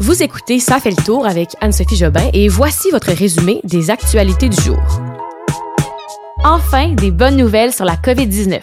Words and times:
Vous 0.00 0.24
écoutez 0.24 0.58
Ça 0.58 0.80
fait 0.80 0.90
le 0.90 1.02
tour 1.04 1.24
avec 1.24 1.50
Anne-Sophie 1.60 1.96
Jobin 1.96 2.28
et 2.32 2.48
voici 2.48 2.90
votre 2.90 3.12
résumé 3.12 3.60
des 3.62 3.90
actualités 3.90 4.48
du 4.48 4.60
jour. 4.60 4.78
Enfin, 6.44 6.88
des 6.88 7.12
bonnes 7.12 7.36
nouvelles 7.36 7.72
sur 7.72 7.84
la 7.84 7.94
COVID-19. 7.94 8.60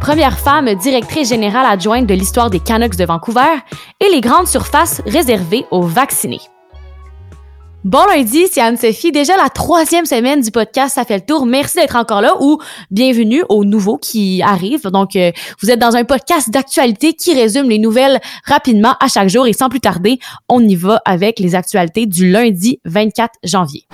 Première 0.00 0.38
femme 0.38 0.74
directrice 0.74 1.30
générale 1.30 1.66
adjointe 1.66 2.06
de 2.06 2.14
l'histoire 2.14 2.50
des 2.50 2.60
Canucks 2.60 2.96
de 2.96 3.04
Vancouver 3.06 3.40
et 4.00 4.12
les 4.12 4.20
grandes 4.20 4.46
surfaces 4.46 5.02
réservées 5.06 5.64
aux 5.70 5.82
vaccinés. 5.82 6.40
Bon 7.88 8.04
lundi, 8.04 8.44
c'est 8.52 8.60
Anne-Sophie. 8.60 9.12
Déjà 9.12 9.34
la 9.38 9.48
troisième 9.48 10.04
semaine 10.04 10.42
du 10.42 10.50
podcast 10.50 10.94
Ça 10.96 11.06
fait 11.06 11.14
le 11.14 11.24
tour. 11.24 11.46
Merci 11.46 11.76
d'être 11.76 11.96
encore 11.96 12.20
là 12.20 12.34
ou 12.38 12.58
bienvenue 12.90 13.42
aux 13.48 13.64
nouveaux 13.64 13.96
qui 13.96 14.42
arrivent. 14.42 14.88
Donc, 14.88 15.16
euh, 15.16 15.32
vous 15.62 15.70
êtes 15.70 15.78
dans 15.78 15.96
un 15.96 16.04
podcast 16.04 16.50
d'actualité 16.50 17.14
qui 17.14 17.32
résume 17.32 17.70
les 17.70 17.78
nouvelles 17.78 18.20
rapidement 18.44 18.94
à 19.00 19.08
chaque 19.08 19.30
jour. 19.30 19.46
Et 19.46 19.54
sans 19.54 19.70
plus 19.70 19.80
tarder, 19.80 20.18
on 20.50 20.60
y 20.60 20.74
va 20.74 21.00
avec 21.06 21.38
les 21.38 21.54
actualités 21.54 22.04
du 22.04 22.30
lundi 22.30 22.78
24 22.84 23.36
janvier. 23.44 23.84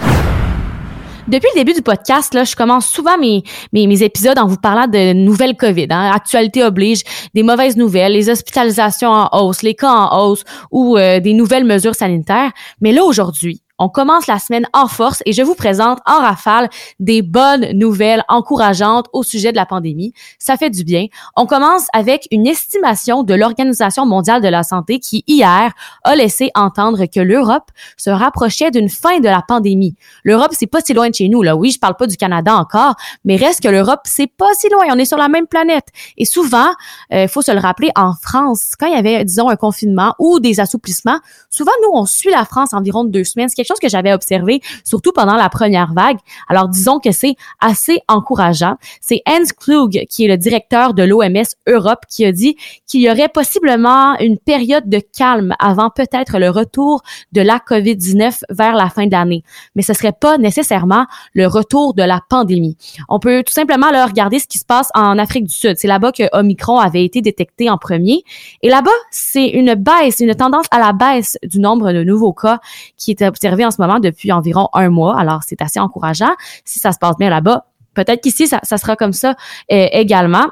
Depuis 1.29 1.49
le 1.55 1.61
début 1.61 1.73
du 1.73 1.81
podcast, 1.81 2.35
là, 2.35 2.43
je 2.43 2.57
commence 2.57 2.87
souvent 2.91 3.17
mes, 3.17 3.45
mes, 3.73 4.03
épisodes 4.03 4.39
en 4.41 4.49
vous 4.49 4.57
parlant 4.57 4.89
de 4.89 5.13
nouvelles 5.13 5.57
COVID. 5.57 5.87
Hein. 5.91 6.11
Actualité 6.13 6.65
oblige, 6.65 7.03
des 7.33 7.45
mauvaises 7.45 7.77
nouvelles, 7.77 8.13
les 8.13 8.29
hospitalisations 8.29 9.11
en 9.11 9.29
hausse, 9.41 9.63
les 9.63 9.75
cas 9.75 9.89
en 9.89 10.27
hausse 10.27 10.43
ou 10.73 10.99
euh, 10.99 11.21
des 11.21 11.33
nouvelles 11.33 11.65
mesures 11.65 11.95
sanitaires. 11.95 12.51
Mais 12.81 12.91
là, 12.91 13.05
aujourd'hui, 13.05 13.63
on 13.79 13.89
commence 13.89 14.27
la 14.27 14.39
semaine 14.39 14.67
en 14.73 14.87
force 14.87 15.23
et 15.27 15.33
je 15.33 15.43
vous 15.43 15.55
présente 15.55 15.99
en 16.07 16.19
rafale 16.19 16.69
des 17.01 17.23
bonnes 17.23 17.73
nouvelles 17.73 18.23
encourageantes 18.29 19.07
au 19.13 19.23
sujet 19.23 19.51
de 19.51 19.57
la 19.57 19.67
pandémie. 19.67 20.13
Ça 20.39 20.57
fait 20.57 20.71
du 20.71 20.85
bien. 20.85 21.07
On 21.37 21.47
commence 21.47 21.87
avec 21.93 22.29
une 22.31 22.47
estimation 22.47 23.23
de 23.25 23.35
l'Organisation 23.35 24.07
mondiale 24.07 24.43
de 24.43 24.49
la 24.49 24.63
santé 24.63 25.01
qui 25.01 25.25
hier 25.27 25.73
a 26.05 26.17
laissé 26.17 26.51
entendre 26.55 27.07
que 27.07 27.21
l'Europe 27.21 27.71
se 27.97 28.11
rapprochait 28.11 28.71
d'une 28.71 28.89
fin 28.89 29.19
de 29.19 29.29
la 29.29 29.43
pandémie. 29.47 29.97
L'Europe, 30.23 30.53
c'est 30.53 30.67
pas 30.67 30.81
si 30.81 30.95
loin 30.95 31.09
de 31.09 31.15
chez 31.15 31.29
nous 31.29 31.43
là. 31.43 31.57
Oui, 31.57 31.73
je 31.73 31.81
parle 31.81 31.97
pas 31.97 32.07
du 32.07 32.17
Canada 32.17 32.55
encore, 32.55 32.95
mais 33.25 33.37
reste 33.37 33.63
que 33.63 33.69
l'Europe, 33.69 34.03
c'est 34.05 34.29
pas 34.29 34.53
si 34.55 34.69
loin. 34.69 34.85
On 34.91 34.99
est 34.99 35.05
sur 35.05 35.19
la 35.19 35.29
même 35.29 35.47
planète. 35.47 35.87
Et 36.17 36.25
souvent, 36.25 36.69
il 37.11 37.17
euh, 37.17 37.29
faut 37.29 37.43
se 37.43 37.51
le 37.51 37.59
rappeler, 37.59 37.91
en 37.97 38.13
France, 38.15 38.73
quand 38.79 38.87
il 38.87 38.93
y 38.93 38.97
avait 38.97 39.25
disons 39.25 39.49
un 39.49 39.57
confinement 39.57 40.15
ou 40.19 40.39
des 40.39 40.61
assouplissements, 40.61 41.19
souvent 41.51 41.73
nous 41.83 41.91
on 41.93 42.07
suit 42.07 42.31
la 42.31 42.45
France 42.45 42.73
environ 42.73 43.05
deux 43.05 43.25
semaines 43.25 43.49
chose 43.65 43.79
que 43.79 43.89
j'avais 43.89 44.13
observé, 44.13 44.61
surtout 44.85 45.13
pendant 45.13 45.37
la 45.37 45.49
première 45.49 45.93
vague. 45.93 46.19
Alors, 46.49 46.69
disons 46.69 46.99
que 46.99 47.13
c'est 47.13 47.37
assez 47.61 48.01
encourageant. 48.09 48.77
C'est 49.01 49.23
Hans 49.29 49.45
Klug, 49.59 50.05
qui 50.09 50.25
est 50.25 50.29
le 50.29 50.37
directeur 50.37 50.95
de 50.95 51.03
l'OMS 51.03 51.45
Europe, 51.67 52.01
qui 52.09 52.25
a 52.25 52.33
dit 52.33 52.57
qu'il 52.87 53.01
y 53.01 53.11
aurait 53.11 53.29
possiblement 53.29 54.19
une 54.19 54.39
période 54.39 54.89
de 54.89 54.99
calme 54.99 55.55
avant 55.59 55.91
peut-être 55.91 56.39
le 56.39 56.51
retour 56.51 57.03
de 57.33 57.41
la 57.41 57.59
COVID-19 57.59 58.43
vers 58.51 58.75
la 58.75 58.89
fin 58.89 59.07
de 59.07 59.13
l'année. 59.13 59.43
Mais 59.75 59.83
ce 59.83 59.93
serait 59.93 60.13
pas 60.13 60.39
nécessairement 60.39 61.07
le 61.33 61.47
retour 61.47 61.95
de 61.95 62.03
la 62.03 62.21
pandémie. 62.29 62.77
On 63.09 63.19
peut 63.19 63.43
tout 63.43 63.53
simplement 63.53 63.91
leur 63.91 64.09
regarder 64.09 64.39
ce 64.39 64.47
qui 64.47 64.59
se 64.59 64.65
passe 64.65 64.89
en 64.95 65.19
Afrique 65.19 65.45
du 65.45 65.55
Sud. 65.55 65.77
C'est 65.77 65.89
là-bas 65.89 66.13
que 66.13 66.25
Omicron 66.33 66.79
avait 66.79 67.05
été 67.05 67.21
détecté 67.21 67.71
en 67.71 67.79
premier. 67.79 68.23
Et 68.63 68.69
là-bas, 68.69 68.91
c'est 69.11 69.49
une 69.49 69.75
baisse, 69.75 70.21
une 70.21 70.35
tendance 70.35 70.67
à 70.71 70.79
la 70.79 70.93
baisse 70.93 71.39
du 71.43 71.61
nombre 71.61 71.93
de 71.93 72.03
nouveaux 72.03 72.33
cas 72.33 72.61
qui 72.97 73.11
est 73.11 73.23
en 73.63 73.71
ce 73.71 73.81
moment 73.81 74.01
depuis 74.01 74.33
environ 74.33 74.69
un 74.73 74.89
mois. 74.89 75.19
Alors, 75.19 75.41
c'est 75.47 75.61
assez 75.61 75.79
encourageant. 75.79 76.33
Si 76.65 76.79
ça 76.79 76.93
se 76.93 76.99
passe 76.99 77.17
bien 77.19 77.31
là-bas, 77.31 77.67
peut-être 77.95 78.23
qu'ici, 78.23 78.47
ça, 78.47 78.61
sera 78.63 78.97
comme 78.97 79.13
ça 79.13 79.37
euh, 79.73 79.87
également. 79.93 80.47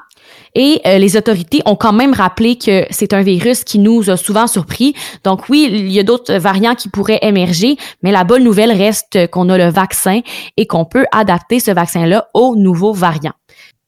Et 0.54 0.80
euh, 0.86 0.98
les 0.98 1.16
autorités 1.16 1.62
ont 1.66 1.76
quand 1.76 1.92
même 1.92 2.12
rappelé 2.12 2.56
que 2.56 2.86
c'est 2.90 3.12
un 3.12 3.22
virus 3.22 3.64
qui 3.64 3.78
nous 3.78 4.10
a 4.10 4.16
souvent 4.16 4.46
surpris. 4.46 4.94
Donc 5.24 5.48
oui, 5.48 5.68
il 5.70 5.90
y 5.90 5.98
a 5.98 6.02
d'autres 6.02 6.34
variants 6.34 6.74
qui 6.74 6.88
pourraient 6.88 7.18
émerger, 7.22 7.76
mais 8.02 8.12
la 8.12 8.24
bonne 8.24 8.44
nouvelle 8.44 8.72
reste 8.72 9.30
qu'on 9.30 9.48
a 9.48 9.58
le 9.58 9.68
vaccin 9.68 10.20
et 10.56 10.66
qu'on 10.66 10.84
peut 10.84 11.06
adapter 11.12 11.58
ce 11.58 11.70
vaccin-là 11.70 12.28
aux 12.34 12.54
nouveaux 12.54 12.92
variants. 12.92 13.32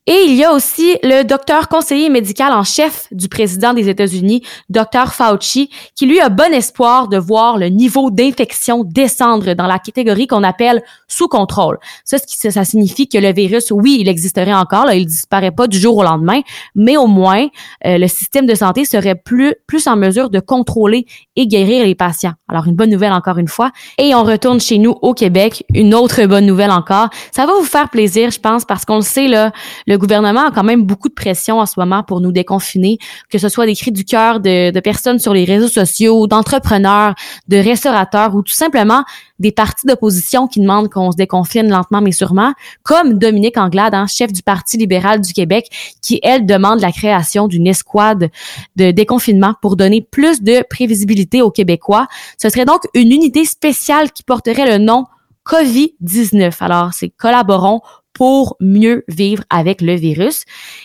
Et 0.07 0.25
il 0.27 0.35
y 0.35 0.45
a 0.45 0.53
aussi 0.53 0.99
le 1.03 1.23
docteur 1.23 1.69
conseiller 1.69 2.11
médical 2.11 2.53
en 2.53 2.63
chef 2.63 3.09
du 3.11 3.29
président 3.29 3.73
des 3.73 3.89
États-Unis, 3.89 4.43
Dr 4.69 5.07
Fauci, 5.13 5.71
qui 5.95 6.05
lui 6.05 6.21
a 6.21 6.29
bon 6.29 6.53
espoir 6.53 7.09
de 7.09 7.17
voir 7.17 7.57
le 7.57 7.69
niveau 7.69 8.11
d'infection 8.11 8.85
descendre 8.85 9.55
dans 9.55 9.67
la 9.67 9.79
catégorie 9.79 10.27
qu'on 10.27 10.43
appelle 10.43 10.83
sous 11.09 11.27
contrôle. 11.27 11.79
Ça, 12.05 12.19
ça 12.19 12.65
signifie 12.67 13.09
que 13.09 13.17
le 13.17 13.33
virus, 13.33 13.71
oui, 13.71 13.97
il 14.01 14.09
existerait 14.09 14.53
encore, 14.53 14.85
là, 14.85 14.95
il 14.95 15.07
disparaît 15.07 15.53
pas 15.53 15.69
du 15.69 15.79
jour 15.79 15.97
au 15.97 16.03
lendemain, 16.03 16.43
mais 16.75 16.99
au 16.99 17.07
moins 17.07 17.47
euh, 17.87 17.97
le 17.97 18.09
système 18.09 18.45
de 18.45 18.55
santé 18.55 18.85
serait 18.85 19.15
plus 19.15 19.55
plus 19.67 19.87
en 19.87 19.97
mesure 19.97 20.29
de 20.29 20.41
contrôler 20.41 21.07
et 21.37 21.47
guérir 21.47 21.85
les 21.87 21.95
patients. 21.95 22.35
Alors 22.49 22.67
une 22.67 22.77
bonne 22.77 22.91
nouvelle 22.91 23.13
encore 23.13 23.39
une 23.39 23.49
fois. 23.49 23.71
Et 23.99 24.15
on 24.15 24.23
retourne 24.23 24.61
chez 24.61 24.79
nous 24.79 24.95
au 25.01 25.15
Québec, 25.15 25.65
une 25.73 25.95
autre 25.95 26.25
bonne 26.27 26.47
nouvelle 26.47 26.71
encore. 26.71 27.09
Ça 27.33 27.47
va 27.47 27.55
vous 27.55 27.65
faire 27.65 27.89
plaisir, 27.89 28.31
je 28.31 28.41
pense, 28.41 28.65
parce 28.65 28.85
qu'on 28.85 28.97
le 28.97 29.03
sait 29.03 29.29
là. 29.29 29.51
Le 29.95 29.99
gouvernement 29.99 30.49
a 30.49 30.51
quand 30.51 30.65
même 30.65 30.83
beaucoup 30.83 31.09
de 31.09 31.15
pression 31.15 31.61
en 31.61 31.67
ce 31.67 31.75
moment 31.79 32.03
pour 32.03 32.21
nous 32.21 32.33
déconfiner, 32.33 32.99
que 33.31 33.39
ce 33.39 33.49
soit 33.49 33.65
des 33.65 33.77
cris 33.77 33.93
du 33.93 34.05
cœur 34.05 34.41
de, 34.41 34.81
personnes 34.81 35.21
sur 35.21 35.33
les 35.33 35.45
réseaux 35.45 35.69
sociaux, 35.69 36.27
d'entrepreneurs, 36.27 37.15
de 37.47 37.57
restaurateurs 37.59 38.35
ou 38.35 38.43
tout 38.43 38.53
simplement 38.53 39.05
des 39.39 39.53
partis 39.53 39.87
d'opposition 39.87 40.49
qui 40.49 40.59
demandent 40.59 40.91
qu'on 40.91 41.13
se 41.13 41.17
déconfine 41.17 41.71
lentement 41.71 42.01
mais 42.01 42.11
sûrement, 42.11 42.55
comme 42.83 43.19
Dominique 43.19 43.57
Anglade, 43.57 43.95
hein, 43.95 44.07
chef 44.09 44.33
du 44.33 44.43
Parti 44.43 44.79
libéral 44.79 45.21
du 45.21 45.33
Québec, 45.33 45.69
qui, 46.03 46.19
elle, 46.25 46.45
demande 46.45 46.81
la 46.81 46.91
création 46.91 47.47
d'une 47.47 47.69
escouade 47.69 48.31
de 48.75 48.91
déconfinement 48.91 49.55
pour 49.63 49.77
donner 49.77 50.03
plus 50.03 50.43
de 50.43 50.65
prévisibilité 50.69 51.41
aux 51.41 51.53
Québécois. 51.53 52.09
Ce 52.37 52.49
serait 52.49 52.65
donc 52.65 52.81
une 52.95 53.13
unité 53.13 53.45
spéciale 53.45 54.11
qui 54.11 54.25
porterait 54.25 54.77
le 54.77 54.85
nom 54.85 55.05
COVID-19. 55.47 56.57
Alors, 56.61 56.93
c'est 56.95 57.11
collaborons 57.11 57.81
pour 58.15 58.57
mieux 58.61 59.05
vivre 59.09 59.45
avec 59.51 59.83
le 59.83 59.95
virus. 59.95 60.45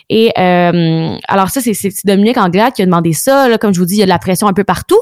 Et 0.09 0.31
euh, 0.37 1.15
alors 1.27 1.49
ça, 1.49 1.61
c'est 1.61 2.05
Dominique 2.05 2.37
Anglade 2.37 2.73
qui 2.73 2.81
a 2.81 2.85
demandé 2.85 3.13
ça. 3.13 3.47
Là, 3.47 3.57
comme 3.57 3.73
je 3.73 3.79
vous 3.79 3.85
dis, 3.85 3.95
il 3.95 3.99
y 3.99 4.03
a 4.03 4.05
de 4.05 4.09
la 4.09 4.19
pression 4.19 4.47
un 4.47 4.53
peu 4.53 4.63
partout. 4.63 4.99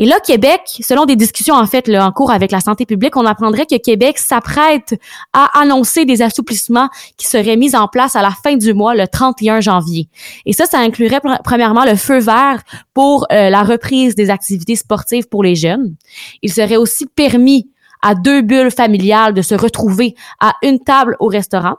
Et 0.00 0.06
là, 0.06 0.18
Québec, 0.18 0.62
selon 0.80 1.04
des 1.04 1.14
discussions 1.14 1.54
en 1.54 1.66
fait 1.66 1.86
là, 1.86 2.06
en 2.06 2.10
cours 2.10 2.30
avec 2.30 2.52
la 2.52 2.60
santé 2.60 2.86
publique, 2.86 3.18
on 3.18 3.26
apprendrait 3.26 3.66
que 3.66 3.76
Québec 3.76 4.16
s'apprête 4.16 4.98
à 5.34 5.60
annoncer 5.60 6.06
des 6.06 6.22
assouplissements 6.22 6.88
qui 7.18 7.26
seraient 7.26 7.58
mis 7.58 7.76
en 7.76 7.86
place 7.86 8.16
à 8.16 8.22
la 8.22 8.30
fin 8.30 8.56
du 8.56 8.72
mois, 8.72 8.94
le 8.94 9.06
31 9.06 9.60
janvier. 9.60 10.08
Et 10.46 10.54
ça, 10.54 10.64
ça 10.64 10.78
inclurait 10.78 11.20
premièrement 11.44 11.84
le 11.84 11.96
feu 11.96 12.18
vert 12.18 12.62
pour 12.94 13.26
euh, 13.30 13.50
la 13.50 13.62
reprise 13.62 14.14
des 14.14 14.30
activités 14.30 14.74
sportives 14.74 15.28
pour 15.28 15.42
les 15.42 15.54
jeunes. 15.54 15.94
Il 16.40 16.50
serait 16.50 16.78
aussi 16.78 17.04
permis 17.04 17.68
à 18.02 18.14
deux 18.14 18.42
bulles 18.42 18.70
familiales 18.70 19.34
de 19.34 19.42
se 19.42 19.54
retrouver 19.54 20.14
à 20.40 20.54
une 20.62 20.78
table 20.80 21.16
au 21.20 21.26
restaurant. 21.26 21.76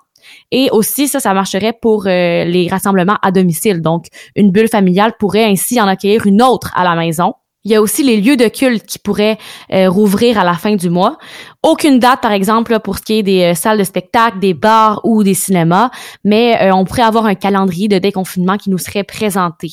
Et 0.51 0.69
aussi, 0.71 1.07
ça, 1.07 1.19
ça 1.19 1.33
marcherait 1.33 1.73
pour 1.73 2.05
euh, 2.07 2.43
les 2.45 2.67
rassemblements 2.69 3.17
à 3.21 3.31
domicile. 3.31 3.81
Donc, 3.81 4.05
une 4.35 4.51
bulle 4.51 4.69
familiale 4.69 5.13
pourrait 5.19 5.45
ainsi 5.45 5.79
en 5.81 5.87
accueillir 5.87 6.25
une 6.27 6.41
autre 6.41 6.71
à 6.75 6.83
la 6.83 6.95
maison. 6.95 7.33
Il 7.63 7.71
y 7.71 7.75
a 7.75 7.81
aussi 7.81 8.01
les 8.01 8.19
lieux 8.19 8.37
de 8.37 8.47
culte 8.47 8.87
qui 8.87 8.97
pourraient 8.97 9.37
euh, 9.71 9.87
rouvrir 9.87 10.39
à 10.39 10.43
la 10.43 10.53
fin 10.53 10.75
du 10.75 10.89
mois. 10.89 11.19
Aucune 11.61 11.99
date, 11.99 12.19
par 12.19 12.31
exemple, 12.31 12.79
pour 12.79 12.97
ce 12.97 13.03
qui 13.03 13.19
est 13.19 13.23
des 13.23 13.43
euh, 13.43 13.53
salles 13.53 13.77
de 13.77 13.83
spectacle, 13.83 14.39
des 14.39 14.55
bars 14.55 14.99
ou 15.03 15.23
des 15.23 15.35
cinémas, 15.35 15.91
mais 16.23 16.71
on 16.71 16.85
pourrait 16.85 17.03
avoir 17.03 17.25
un 17.27 17.35
calendrier 17.35 17.87
de 17.87 17.99
déconfinement 17.99 18.57
qui 18.57 18.71
nous 18.71 18.79
serait 18.79 19.03
présenté. 19.03 19.69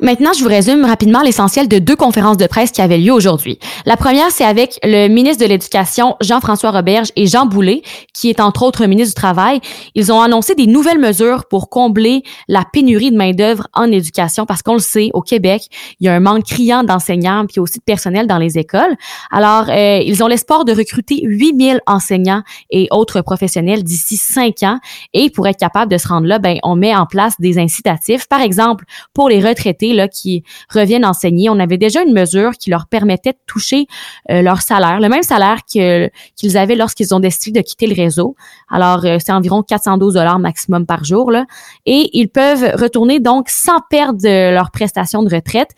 Maintenant, 0.00 0.32
je 0.32 0.42
vous 0.42 0.48
résume 0.48 0.84
rapidement 0.84 1.22
l'essentiel 1.22 1.66
de 1.66 1.78
deux 1.80 1.96
conférences 1.96 2.36
de 2.36 2.46
presse 2.46 2.70
qui 2.70 2.80
avaient 2.80 2.98
lieu 2.98 3.12
aujourd'hui. 3.12 3.58
La 3.84 3.96
première, 3.96 4.30
c'est 4.30 4.44
avec 4.44 4.78
le 4.84 5.08
ministre 5.08 5.42
de 5.42 5.48
l'Éducation, 5.48 6.16
Jean-François 6.20 6.70
Roberge, 6.70 7.08
et 7.16 7.26
Jean 7.26 7.46
Boulet, 7.46 7.82
qui 8.14 8.30
est 8.30 8.40
entre 8.40 8.62
autres 8.62 8.86
ministre 8.86 9.14
du 9.14 9.20
Travail. 9.20 9.60
Ils 9.96 10.12
ont 10.12 10.20
annoncé 10.20 10.54
des 10.54 10.66
nouvelles 10.66 11.00
mesures 11.00 11.46
pour 11.46 11.68
combler 11.68 12.22
la 12.46 12.64
pénurie 12.72 13.10
de 13.10 13.16
main-d'œuvre 13.16 13.66
en 13.74 13.90
éducation, 13.90 14.46
parce 14.46 14.62
qu'on 14.62 14.74
le 14.74 14.78
sait, 14.78 15.10
au 15.14 15.20
Québec, 15.20 15.62
il 15.98 16.06
y 16.06 16.08
a 16.08 16.14
un 16.14 16.20
manque 16.20 16.44
criant 16.44 16.84
d'enseignants 16.84 17.46
puis 17.46 17.60
aussi 17.60 17.78
de 17.78 17.84
personnel 17.84 18.28
dans 18.28 18.38
les 18.38 18.56
écoles. 18.56 18.94
Alors, 19.32 19.68
euh, 19.68 20.00
ils 20.04 20.22
ont 20.22 20.28
l'espoir 20.28 20.64
de 20.64 20.72
recruter 20.72 21.20
8000 21.24 21.80
enseignants 21.86 22.42
et 22.70 22.86
autres 22.92 23.20
professionnels 23.20 23.82
d'ici 23.82 24.16
cinq 24.16 24.62
ans. 24.62 24.78
Et 25.12 25.30
pour 25.30 25.48
être 25.48 25.58
capable 25.58 25.90
de 25.90 25.98
se 25.98 26.06
rendre 26.06 26.26
là, 26.26 26.38
ben, 26.38 26.58
on 26.62 26.76
met 26.76 26.94
en 26.94 27.06
place 27.06 27.34
des 27.40 27.58
incitatifs. 27.58 28.28
Par 28.28 28.40
exemple, 28.40 28.84
pour 29.12 29.28
les 29.28 29.40
retraités, 29.40 29.87
qui 30.12 30.42
reviennent 30.72 31.04
enseigner, 31.04 31.50
on 31.50 31.58
avait 31.58 31.78
déjà 31.78 32.02
une 32.02 32.12
mesure 32.12 32.52
qui 32.52 32.70
leur 32.70 32.86
permettait 32.86 33.32
de 33.32 33.38
toucher 33.46 33.86
euh, 34.30 34.42
leur 34.42 34.62
salaire, 34.62 35.00
le 35.00 35.08
même 35.08 35.22
salaire 35.22 35.60
que, 35.72 36.10
qu'ils 36.36 36.56
avaient 36.56 36.76
lorsqu'ils 36.76 37.14
ont 37.14 37.20
décidé 37.20 37.60
de 37.60 37.64
quitter 37.64 37.86
le 37.86 37.94
réseau. 37.94 38.36
Alors, 38.70 39.04
euh, 39.04 39.18
c'est 39.24 39.32
environ 39.32 39.62
412 39.62 40.14
dollars 40.14 40.38
maximum 40.38 40.86
par 40.86 41.04
jour. 41.04 41.30
Là, 41.30 41.46
et 41.86 42.10
ils 42.12 42.28
peuvent 42.28 42.74
retourner 42.80 43.20
donc 43.20 43.48
sans 43.48 43.80
perdre 43.90 44.20
leur 44.24 44.70
prestation 44.70 45.22
de 45.22 45.34
retraite. 45.34 45.70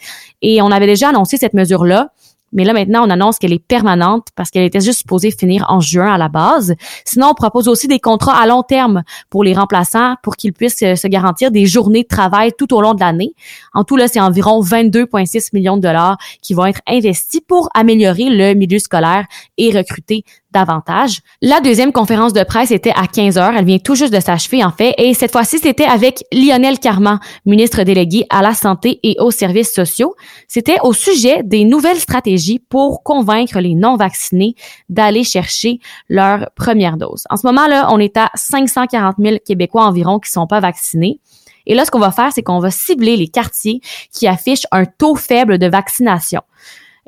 Et 0.42 0.62
on 0.62 0.70
avait 0.70 0.86
déjà 0.86 1.08
annoncé 1.08 1.36
cette 1.36 1.54
mesure-là 1.54 2.10
mais 2.52 2.64
là 2.64 2.72
maintenant 2.72 3.06
on 3.06 3.10
annonce 3.10 3.38
qu'elle 3.38 3.52
est 3.52 3.64
permanente 3.64 4.28
parce 4.34 4.50
qu'elle 4.50 4.64
était 4.64 4.80
juste 4.80 5.00
supposée 5.00 5.30
finir 5.30 5.66
en 5.68 5.80
juin 5.80 6.12
à 6.12 6.18
la 6.18 6.28
base. 6.28 6.74
Sinon, 7.04 7.28
on 7.30 7.34
propose 7.34 7.68
aussi 7.68 7.88
des 7.88 7.98
contrats 7.98 8.40
à 8.40 8.46
long 8.46 8.62
terme 8.62 9.02
pour 9.28 9.44
les 9.44 9.54
remplaçants 9.54 10.14
pour 10.22 10.36
qu'ils 10.36 10.52
puissent 10.52 10.82
euh, 10.82 10.96
se 10.96 11.06
garantir 11.08 11.50
des 11.50 11.66
journées 11.66 12.02
de 12.02 12.08
travail 12.08 12.52
tout 12.56 12.72
au 12.74 12.80
long 12.80 12.94
de 12.94 13.00
l'année. 13.00 13.34
En 13.74 13.84
tout, 13.84 13.96
là, 13.96 14.08
c'est 14.08 14.20
environ 14.20 14.62
22,6 14.62 15.50
millions 15.52 15.76
de 15.76 15.82
dollars 15.82 16.18
qui 16.42 16.54
vont 16.54 16.66
être 16.66 16.80
investis 16.86 17.40
pour 17.46 17.68
améliorer 17.74 18.28
le 18.30 18.54
milieu 18.54 18.78
scolaire 18.78 19.26
et 19.58 19.76
recruter 19.76 20.24
davantage. 20.52 21.20
La 21.42 21.60
deuxième 21.60 21.92
conférence 21.92 22.32
de 22.32 22.42
presse 22.42 22.70
était 22.70 22.92
à 22.94 23.06
15 23.06 23.38
heures. 23.38 23.54
Elle 23.56 23.64
vient 23.64 23.78
tout 23.78 23.94
juste 23.94 24.12
de 24.12 24.20
s'achever, 24.20 24.64
en 24.64 24.70
fait. 24.70 24.94
Et 24.98 25.14
cette 25.14 25.32
fois-ci, 25.32 25.58
c'était 25.58 25.84
avec 25.84 26.24
Lionel 26.32 26.78
Carman, 26.78 27.18
ministre 27.46 27.82
délégué 27.82 28.26
à 28.30 28.42
la 28.42 28.54
santé 28.54 29.00
et 29.02 29.16
aux 29.18 29.30
services 29.30 29.72
sociaux. 29.72 30.14
C'était 30.48 30.78
au 30.82 30.92
sujet 30.92 31.42
des 31.42 31.64
nouvelles 31.64 32.00
stratégies 32.00 32.58
pour 32.58 33.02
convaincre 33.02 33.60
les 33.60 33.74
non-vaccinés 33.74 34.54
d'aller 34.88 35.24
chercher 35.24 35.80
leur 36.08 36.50
première 36.56 36.96
dose. 36.96 37.24
En 37.30 37.36
ce 37.36 37.46
moment-là, 37.46 37.88
on 37.90 37.98
est 37.98 38.16
à 38.16 38.30
540 38.34 39.16
000 39.18 39.36
Québécois 39.44 39.84
environ 39.84 40.18
qui 40.18 40.30
sont 40.30 40.46
pas 40.46 40.60
vaccinés. 40.60 41.20
Et 41.66 41.74
là, 41.74 41.84
ce 41.84 41.90
qu'on 41.90 41.98
va 41.98 42.10
faire, 42.10 42.32
c'est 42.32 42.42
qu'on 42.42 42.58
va 42.58 42.70
cibler 42.70 43.16
les 43.16 43.28
quartiers 43.28 43.80
qui 44.12 44.26
affichent 44.26 44.66
un 44.72 44.84
taux 44.84 45.14
faible 45.14 45.58
de 45.58 45.66
vaccination. 45.68 46.42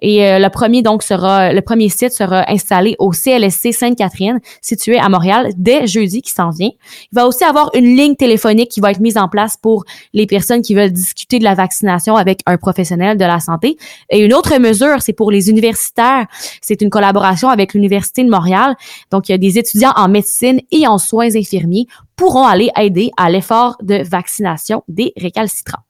Et 0.02 0.26
euh, 0.26 0.38
le 0.40 0.50
premier 0.50 0.82
donc 0.82 1.02
sera 1.02 1.52
le 1.52 1.62
premier 1.62 1.88
site 1.88 2.12
sera 2.12 2.44
installé 2.50 2.96
au 2.98 3.12
CLSC 3.12 3.72
Sainte-Catherine, 3.72 4.40
situé 4.60 4.98
à 4.98 5.08
Montréal 5.08 5.52
dès 5.56 5.86
jeudi 5.86 6.20
qui 6.20 6.32
s'en 6.32 6.50
vient. 6.50 6.70
Il 7.12 7.14
va 7.14 7.26
aussi 7.26 7.44
avoir 7.44 7.70
une 7.74 7.96
ligne 7.96 8.16
téléphonique 8.16 8.68
qui 8.68 8.80
va 8.80 8.90
être 8.90 9.00
mise 9.00 9.16
en 9.16 9.28
place 9.28 9.56
pour 9.56 9.84
les 10.12 10.26
personnes 10.26 10.60
qui 10.60 10.74
veulent 10.74 10.92
discuter 10.92 11.38
de 11.38 11.44
la 11.44 11.54
vaccination 11.54 12.16
avec 12.16 12.40
un 12.46 12.58
professionnel 12.58 13.16
de 13.16 13.24
la 13.24 13.38
santé. 13.38 13.76
Et 14.10 14.18
une 14.18 14.34
autre 14.34 14.58
mesure, 14.58 15.00
c'est 15.00 15.12
pour 15.12 15.30
les 15.30 15.48
universitaires. 15.48 16.26
C'est 16.60 16.82
une 16.82 16.90
collaboration 16.90 17.48
avec 17.48 17.72
l'Université 17.72 18.24
de 18.24 18.30
Montréal. 18.30 18.74
Donc 19.12 19.28
il 19.28 19.32
y 19.32 19.34
a 19.34 19.38
des 19.38 19.58
étudiants 19.58 19.92
en 19.96 20.08
médecine 20.08 20.60
et 20.72 20.86
en 20.86 20.98
soins 20.98 21.34
infirmiers 21.36 21.86
pourront 22.16 22.44
aller 22.44 22.70
aider 22.76 23.10
à 23.16 23.30
l'effort 23.30 23.76
de 23.82 24.02
vaccination 24.02 24.82
des 24.88 25.12
récalcitrants. 25.16 25.82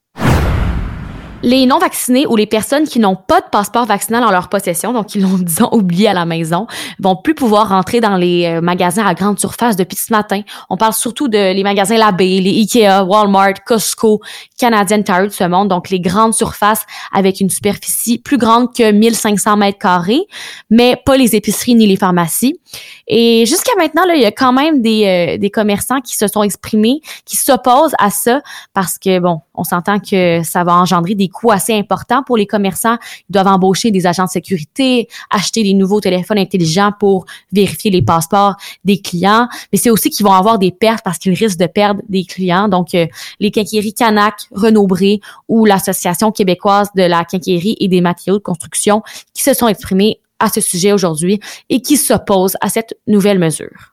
Les 1.44 1.66
non-vaccinés 1.66 2.24
ou 2.28 2.36
les 2.36 2.46
personnes 2.46 2.84
qui 2.84 3.00
n'ont 3.00 3.16
pas 3.16 3.40
de 3.40 3.46
passeport 3.50 3.84
vaccinal 3.84 4.22
en 4.22 4.30
leur 4.30 4.48
possession, 4.48 4.92
donc 4.92 5.16
ils 5.16 5.22
l'ont, 5.22 5.38
disons, 5.38 5.68
oublié 5.72 6.06
à 6.06 6.12
la 6.12 6.24
maison, 6.24 6.68
vont 7.00 7.16
plus 7.16 7.34
pouvoir 7.34 7.70
rentrer 7.70 8.00
dans 8.00 8.16
les 8.16 8.46
euh, 8.46 8.60
magasins 8.60 9.04
à 9.04 9.14
grande 9.14 9.40
surface 9.40 9.74
depuis 9.74 9.96
ce 9.96 10.12
matin. 10.12 10.42
On 10.70 10.76
parle 10.76 10.92
surtout 10.92 11.26
de 11.26 11.52
les 11.52 11.62
magasins 11.64 11.98
Labé, 11.98 12.40
les 12.40 12.50
Ikea, 12.60 13.04
Walmart, 13.04 13.64
Costco, 13.66 14.20
Canadian 14.56 15.02
Tire 15.02 15.24
de 15.24 15.28
ce 15.30 15.42
monde, 15.42 15.66
donc 15.66 15.90
les 15.90 15.98
grandes 15.98 16.34
surfaces 16.34 16.86
avec 17.12 17.40
une 17.40 17.50
superficie 17.50 18.18
plus 18.18 18.38
grande 18.38 18.72
que 18.72 18.92
1500 18.92 19.56
mètres 19.56 19.78
carrés, 19.78 20.22
mais 20.70 20.94
pas 21.04 21.16
les 21.16 21.34
épiceries 21.34 21.74
ni 21.74 21.88
les 21.88 21.96
pharmacies. 21.96 22.60
Et 23.08 23.46
jusqu'à 23.46 23.72
maintenant, 23.76 24.04
là, 24.06 24.14
il 24.14 24.22
y 24.22 24.26
a 24.26 24.30
quand 24.30 24.52
même 24.52 24.80
des, 24.80 25.34
euh, 25.34 25.38
des 25.38 25.50
commerçants 25.50 26.00
qui 26.00 26.16
se 26.16 26.28
sont 26.28 26.44
exprimés, 26.44 27.00
qui 27.24 27.36
s'opposent 27.36 27.94
à 27.98 28.10
ça 28.10 28.40
parce 28.74 28.96
que, 28.98 29.18
bon, 29.18 29.40
on 29.54 29.64
s'entend 29.64 29.98
que 29.98 30.42
ça 30.44 30.62
va 30.62 30.74
engendrer 30.74 31.14
des 31.14 31.28
coûts 31.32 31.50
assez 31.50 31.74
importants 31.74 32.22
pour 32.22 32.36
les 32.36 32.46
commerçants. 32.46 32.96
Ils 33.28 33.32
doivent 33.32 33.48
embaucher 33.48 33.90
des 33.90 34.06
agents 34.06 34.26
de 34.26 34.30
sécurité, 34.30 35.08
acheter 35.30 35.64
des 35.64 35.74
nouveaux 35.74 36.00
téléphones 36.00 36.38
intelligents 36.38 36.92
pour 36.98 37.24
vérifier 37.52 37.90
les 37.90 38.02
passeports 38.02 38.54
des 38.84 39.00
clients. 39.00 39.48
Mais 39.72 39.78
c'est 39.78 39.90
aussi 39.90 40.10
qu'ils 40.10 40.24
vont 40.24 40.32
avoir 40.32 40.58
des 40.58 40.70
pertes 40.70 41.04
parce 41.04 41.18
qu'ils 41.18 41.34
risquent 41.34 41.58
de 41.58 41.66
perdre 41.66 42.02
des 42.08 42.24
clients. 42.24 42.68
Donc, 42.68 42.94
euh, 42.94 43.06
les 43.40 43.50
quincailleries 43.50 43.94
Canac, 43.94 44.34
Renaud 44.52 44.86
Bré 44.86 45.20
ou 45.48 45.64
l'Association 45.64 46.30
québécoise 46.30 46.88
de 46.94 47.02
la 47.02 47.24
quincaillerie 47.24 47.76
et 47.80 47.88
des 47.88 48.00
matériaux 48.00 48.38
de 48.38 48.42
construction 48.42 49.02
qui 49.34 49.42
se 49.42 49.54
sont 49.54 49.68
exprimés 49.68 50.20
à 50.38 50.48
ce 50.48 50.60
sujet 50.60 50.92
aujourd'hui 50.92 51.40
et 51.70 51.80
qui 51.80 51.96
s'opposent 51.96 52.56
à 52.60 52.68
cette 52.68 52.94
nouvelle 53.06 53.38
mesure. 53.38 53.90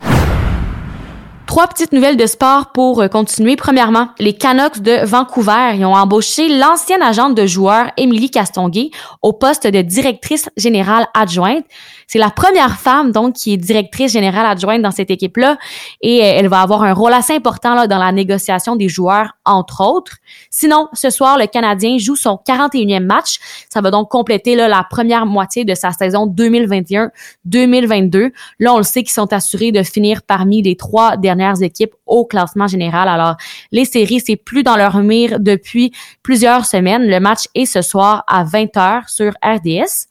Trois 1.49 1.65
petites 1.65 1.93
nouvelles 1.93 2.15
de 2.15 2.27
sport 2.27 2.71
pour 2.73 3.01
euh, 3.01 3.07
continuer. 3.07 3.55
Premièrement, 3.55 4.09
les 4.19 4.33
Canucks 4.33 4.81
de 4.81 5.03
Vancouver 5.03 5.71
ils 5.73 5.83
ont 5.83 5.95
embauché 5.95 6.47
l'ancienne 6.47 7.01
agente 7.01 7.33
de 7.33 7.47
joueurs 7.47 7.89
Émilie 7.97 8.29
Castonguay 8.29 8.91
au 9.23 9.33
poste 9.33 9.65
de 9.65 9.81
directrice 9.81 10.47
générale 10.57 11.07
adjointe. 11.15 11.65
C'est 12.05 12.19
la 12.19 12.29
première 12.29 12.79
femme 12.79 13.11
donc 13.11 13.33
qui 13.33 13.53
est 13.53 13.57
directrice 13.57 14.11
générale 14.11 14.45
adjointe 14.45 14.83
dans 14.83 14.91
cette 14.91 15.09
équipe-là 15.09 15.57
et 16.01 16.21
euh, 16.21 16.33
elle 16.37 16.49
va 16.49 16.61
avoir 16.61 16.83
un 16.83 16.93
rôle 16.93 17.13
assez 17.13 17.33
important 17.33 17.73
là, 17.73 17.87
dans 17.87 17.97
la 17.97 18.11
négociation 18.11 18.75
des 18.75 18.87
joueurs 18.87 19.31
entre 19.43 19.83
autres. 19.83 20.17
Sinon, 20.51 20.87
ce 20.93 21.09
soir, 21.09 21.39
le 21.39 21.47
Canadien 21.47 21.97
joue 21.97 22.15
son 22.15 22.37
41e 22.47 23.03
match. 23.03 23.39
Ça 23.73 23.81
va 23.81 23.89
donc 23.89 24.09
compléter 24.09 24.53
là, 24.53 24.67
la 24.67 24.85
première 24.87 25.25
moitié 25.25 25.65
de 25.65 25.73
sa 25.73 25.93
saison 25.93 26.27
2021-2022. 26.27 28.33
Là, 28.59 28.75
on 28.75 28.77
le 28.77 28.83
sait 28.83 29.01
qu'ils 29.01 29.13
sont 29.13 29.33
assurés 29.33 29.71
de 29.71 29.81
finir 29.81 30.21
parmi 30.21 30.61
les 30.61 30.75
trois 30.75 31.17
dernières 31.39 31.63
équipes 31.63 31.93
au 32.05 32.25
classement 32.25 32.67
général. 32.67 33.09
Alors, 33.09 33.35
les 33.71 33.85
séries, 33.85 34.21
c'est 34.25 34.35
plus 34.35 34.63
dans 34.63 34.75
leur 34.75 34.97
mire 34.99 35.39
depuis 35.39 35.91
plusieurs 36.23 36.65
semaines. 36.65 37.07
Le 37.07 37.19
match 37.19 37.45
est 37.55 37.65
ce 37.65 37.81
soir 37.81 38.23
à 38.27 38.43
20h 38.43 39.09
sur 39.09 39.33
RDS. 39.43 40.08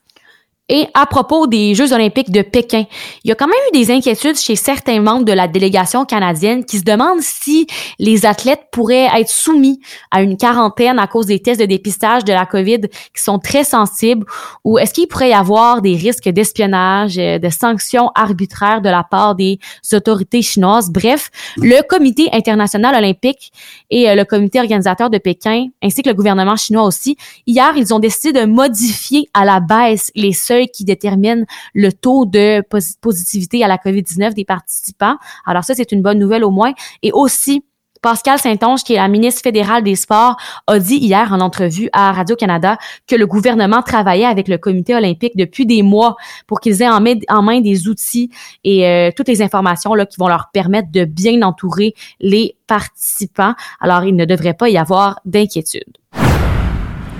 Et 0.69 0.85
à 0.93 1.07
propos 1.07 1.47
des 1.47 1.73
Jeux 1.73 1.93
olympiques 1.93 2.31
de 2.31 2.43
Pékin, 2.43 2.85
il 3.23 3.29
y 3.29 3.31
a 3.31 3.35
quand 3.35 3.47
même 3.47 3.57
eu 3.69 3.77
des 3.77 3.91
inquiétudes 3.91 4.37
chez 4.37 4.55
certains 4.55 5.01
membres 5.01 5.25
de 5.25 5.33
la 5.33 5.47
délégation 5.47 6.05
canadienne 6.05 6.63
qui 6.63 6.77
se 6.77 6.83
demandent 6.83 7.21
si 7.21 7.65
les 7.97 8.27
athlètes 8.27 8.65
pourraient 8.71 9.09
être 9.19 9.29
soumis 9.29 9.79
à 10.11 10.21
une 10.21 10.37
quarantaine 10.37 10.99
à 10.99 11.07
cause 11.07 11.25
des 11.25 11.39
tests 11.39 11.59
de 11.59 11.65
dépistage 11.65 12.23
de 12.23 12.33
la 12.33 12.45
COVID 12.45 12.81
qui 12.81 13.23
sont 13.23 13.39
très 13.39 13.63
sensibles 13.63 14.25
ou 14.63 14.77
est-ce 14.77 14.93
qu'il 14.93 15.07
pourrait 15.07 15.31
y 15.31 15.33
avoir 15.33 15.81
des 15.81 15.95
risques 15.95 16.29
d'espionnage, 16.29 17.17
euh, 17.17 17.39
de 17.39 17.49
sanctions 17.49 18.11
arbitraires 18.13 18.81
de 18.81 18.89
la 18.89 19.03
part 19.03 19.33
des 19.33 19.59
autorités 19.91 20.43
chinoises? 20.43 20.91
Bref, 20.91 21.31
le 21.57 21.81
comité 21.81 22.29
international 22.31 22.95
olympique 22.95 23.51
et 23.89 24.07
euh, 24.07 24.15
le 24.15 24.23
comité 24.23 24.59
organisateur 24.59 25.09
de 25.09 25.17
Pékin 25.17 25.67
ainsi 25.81 26.03
que 26.03 26.09
le 26.09 26.15
gouvernement 26.15 26.55
chinois 26.55 26.83
aussi, 26.83 27.17
hier, 27.47 27.73
ils 27.75 27.91
ont 27.91 27.99
décidé 27.99 28.39
de 28.39 28.45
modifier 28.45 29.29
à 29.33 29.45
la 29.45 29.59
baisse 29.59 30.11
les 30.13 30.33
seuils 30.33 30.58
qui 30.67 30.85
détermine 30.85 31.45
le 31.73 31.91
taux 31.91 32.25
de 32.25 32.61
positivité 33.01 33.63
à 33.63 33.67
la 33.67 33.77
COVID-19 33.77 34.33
des 34.33 34.45
participants. 34.45 35.15
Alors 35.45 35.63
ça, 35.63 35.73
c'est 35.75 35.91
une 35.91 36.01
bonne 36.01 36.19
nouvelle 36.19 36.43
au 36.43 36.51
moins. 36.51 36.73
Et 37.03 37.11
aussi, 37.11 37.63
Pascal 38.01 38.39
Saint-Onge, 38.39 38.83
qui 38.83 38.93
est 38.93 38.97
la 38.97 39.07
ministre 39.07 39.41
fédérale 39.41 39.83
des 39.83 39.95
Sports, 39.95 40.37
a 40.67 40.79
dit 40.79 40.95
hier 40.95 41.33
en 41.33 41.41
entrevue 41.41 41.89
à 41.91 42.13
Radio-Canada 42.13 42.77
que 43.07 43.15
le 43.15 43.27
gouvernement 43.27 43.81
travaillait 43.81 44.25
avec 44.25 44.47
le 44.47 44.57
comité 44.57 44.95
olympique 44.95 45.35
depuis 45.35 45.65
des 45.65 45.83
mois 45.83 46.15
pour 46.47 46.61
qu'ils 46.61 46.81
aient 46.81 46.89
en 46.89 47.01
main, 47.01 47.61
des 47.61 47.87
outils 47.89 48.29
et 48.63 48.87
euh, 48.87 49.11
toutes 49.15 49.27
les 49.27 49.41
informations 49.41 49.93
là, 49.95 50.05
qui 50.05 50.17
vont 50.17 50.27
leur 50.27 50.49
permettre 50.53 50.89
de 50.91 51.03
bien 51.03 51.41
entourer 51.41 51.93
les 52.21 52.55
participants. 52.67 53.53
Alors, 53.81 54.05
il 54.05 54.15
ne 54.15 54.25
devrait 54.25 54.53
pas 54.53 54.69
y 54.69 54.77
avoir 54.77 55.19
d'inquiétude. 55.25 55.98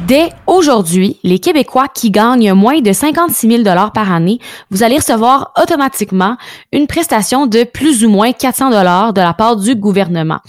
Dès 0.09 0.31
aujourd'hui, 0.47 1.19
les 1.23 1.37
Québécois 1.37 1.87
qui 1.87 2.09
gagnent 2.09 2.53
moins 2.53 2.81
de 2.81 2.91
56 2.91 3.63
000 3.63 3.63
par 3.93 4.11
année, 4.11 4.39
vous 4.71 4.81
allez 4.81 4.97
recevoir 4.97 5.53
automatiquement 5.61 6.35
une 6.73 6.87
prestation 6.87 7.45
de 7.45 7.63
plus 7.63 8.03
ou 8.03 8.09
moins 8.09 8.31
400 8.31 8.71
dollars 8.71 9.13
de 9.13 9.21
la 9.21 9.35
part 9.35 9.55
du 9.55 9.75
gouvernement. 9.75 10.39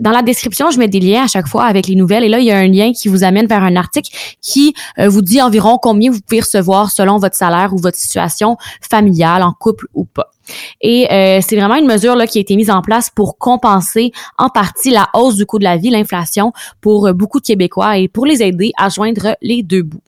Dans 0.00 0.10
la 0.10 0.22
description, 0.22 0.72
je 0.72 0.80
mets 0.80 0.88
des 0.88 0.98
liens 0.98 1.22
à 1.22 1.28
chaque 1.28 1.46
fois 1.46 1.66
avec 1.66 1.86
les 1.86 1.94
nouvelles 1.94 2.24
et 2.24 2.28
là, 2.28 2.40
il 2.40 2.46
y 2.46 2.50
a 2.50 2.58
un 2.58 2.66
lien 2.66 2.92
qui 2.92 3.06
vous 3.06 3.22
amène 3.22 3.46
vers 3.46 3.62
un 3.62 3.76
article 3.76 4.10
qui 4.42 4.74
euh, 4.98 5.08
vous 5.08 5.22
dit 5.22 5.40
environ 5.40 5.78
combien 5.80 6.10
vous 6.10 6.20
pouvez 6.20 6.40
recevoir 6.40 6.90
selon 6.90 7.18
votre 7.18 7.36
salaire 7.36 7.72
ou 7.72 7.78
votre 7.78 7.96
situation 7.96 8.56
familiale, 8.80 9.44
en 9.44 9.52
couple 9.52 9.86
ou 9.94 10.06
pas. 10.06 10.33
Et 10.80 11.10
euh, 11.10 11.40
c'est 11.46 11.56
vraiment 11.56 11.76
une 11.76 11.86
mesure 11.86 12.16
là, 12.16 12.26
qui 12.26 12.38
a 12.38 12.40
été 12.40 12.56
mise 12.56 12.70
en 12.70 12.82
place 12.82 13.10
pour 13.10 13.38
compenser 13.38 14.12
en 14.38 14.48
partie 14.48 14.90
la 14.90 15.08
hausse 15.14 15.36
du 15.36 15.46
coût 15.46 15.58
de 15.58 15.64
la 15.64 15.76
vie, 15.76 15.90
l'inflation 15.90 16.52
pour 16.80 17.06
euh, 17.06 17.12
beaucoup 17.12 17.40
de 17.40 17.46
Québécois 17.46 17.98
et 17.98 18.08
pour 18.08 18.26
les 18.26 18.42
aider 18.42 18.72
à 18.76 18.88
joindre 18.88 19.36
les 19.42 19.62
deux 19.62 19.82
bouts. 19.82 20.02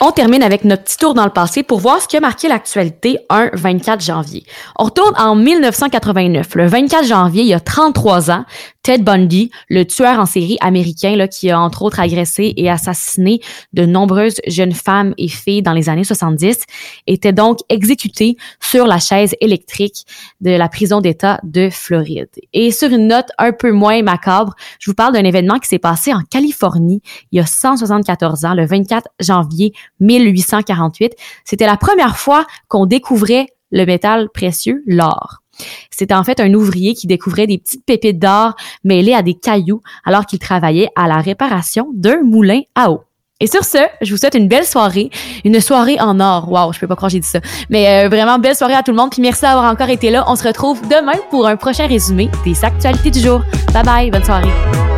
On 0.00 0.12
termine 0.12 0.44
avec 0.44 0.64
notre 0.64 0.84
petit 0.84 0.96
tour 0.96 1.12
dans 1.12 1.24
le 1.24 1.30
passé 1.30 1.64
pour 1.64 1.80
voir 1.80 2.00
ce 2.00 2.06
qui 2.06 2.16
a 2.16 2.20
marqué 2.20 2.46
l'actualité 2.46 3.18
un 3.30 3.50
24 3.52 4.00
janvier. 4.00 4.44
On 4.78 4.84
retourne 4.84 5.12
en 5.18 5.34
1989. 5.34 6.54
Le 6.54 6.66
24 6.68 7.04
janvier, 7.04 7.42
il 7.42 7.48
y 7.48 7.54
a 7.54 7.58
33 7.58 8.30
ans, 8.30 8.44
Ted 8.88 9.04
Bundy, 9.04 9.50
le 9.68 9.84
tueur 9.84 10.18
en 10.18 10.24
série 10.24 10.56
américain 10.62 11.14
là, 11.14 11.28
qui 11.28 11.50
a 11.50 11.60
entre 11.60 11.82
autres 11.82 12.00
agressé 12.00 12.54
et 12.56 12.70
assassiné 12.70 13.38
de 13.74 13.84
nombreuses 13.84 14.40
jeunes 14.46 14.72
femmes 14.72 15.12
et 15.18 15.28
filles 15.28 15.60
dans 15.60 15.74
les 15.74 15.90
années 15.90 16.04
70, 16.04 16.64
était 17.06 17.34
donc 17.34 17.58
exécuté 17.68 18.38
sur 18.62 18.86
la 18.86 18.98
chaise 18.98 19.34
électrique 19.42 20.06
de 20.40 20.52
la 20.52 20.70
prison 20.70 21.02
d'État 21.02 21.38
de 21.42 21.68
Floride. 21.70 22.30
Et 22.54 22.70
sur 22.70 22.88
une 22.88 23.08
note 23.08 23.28
un 23.36 23.52
peu 23.52 23.72
moins 23.72 24.00
macabre, 24.00 24.54
je 24.78 24.90
vous 24.90 24.94
parle 24.94 25.12
d'un 25.12 25.24
événement 25.24 25.58
qui 25.58 25.68
s'est 25.68 25.78
passé 25.78 26.14
en 26.14 26.22
Californie 26.22 27.02
il 27.30 27.36
y 27.36 27.40
a 27.40 27.46
174 27.46 28.46
ans, 28.46 28.54
le 28.54 28.64
24 28.64 29.06
janvier 29.20 29.74
1848. 30.00 31.12
C'était 31.44 31.66
la 31.66 31.76
première 31.76 32.16
fois 32.16 32.46
qu'on 32.68 32.86
découvrait 32.86 33.48
le 33.70 33.84
métal 33.84 34.30
précieux, 34.30 34.82
l'or. 34.86 35.42
C'était 35.90 36.14
en 36.14 36.24
fait 36.24 36.40
un 36.40 36.52
ouvrier 36.54 36.94
qui 36.94 37.06
découvrait 37.06 37.46
des 37.46 37.58
petites 37.58 37.84
pépites 37.84 38.18
d'or 38.18 38.54
mêlées 38.84 39.14
à 39.14 39.22
des 39.22 39.34
cailloux 39.34 39.80
alors 40.04 40.26
qu'il 40.26 40.38
travaillait 40.38 40.88
à 40.96 41.08
la 41.08 41.18
réparation 41.18 41.88
d'un 41.94 42.22
moulin 42.22 42.60
à 42.74 42.90
eau. 42.90 43.02
Et 43.40 43.46
sur 43.46 43.64
ce, 43.64 43.78
je 44.00 44.10
vous 44.10 44.16
souhaite 44.16 44.34
une 44.34 44.48
belle 44.48 44.66
soirée, 44.66 45.10
une 45.44 45.60
soirée 45.60 45.96
en 46.00 46.18
or. 46.18 46.50
Waouh, 46.50 46.72
je 46.72 46.80
peux 46.80 46.88
pas 46.88 46.96
croire 46.96 47.08
que 47.08 47.12
j'ai 47.12 47.20
dit 47.20 47.28
ça. 47.28 47.38
Mais 47.70 48.04
euh, 48.04 48.08
vraiment 48.08 48.38
belle 48.40 48.56
soirée 48.56 48.74
à 48.74 48.82
tout 48.82 48.90
le 48.90 48.96
monde, 48.96 49.10
puis 49.10 49.22
merci 49.22 49.42
d'avoir 49.42 49.70
encore 49.70 49.90
été 49.90 50.10
là. 50.10 50.24
On 50.26 50.34
se 50.34 50.46
retrouve 50.46 50.82
demain 50.88 51.18
pour 51.30 51.46
un 51.46 51.56
prochain 51.56 51.86
résumé 51.86 52.28
des 52.44 52.64
actualités 52.64 53.12
du 53.12 53.20
jour. 53.20 53.40
Bye 53.72 53.84
bye, 53.84 54.10
bonne 54.10 54.24
soirée. 54.24 54.97